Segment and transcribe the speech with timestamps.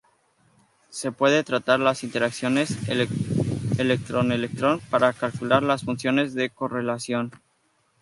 [0.89, 7.31] Se pueden tratar las interacciones electrón-electrón para calcular las funciones de correlación.